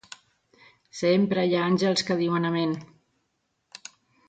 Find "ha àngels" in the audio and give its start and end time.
1.59-2.05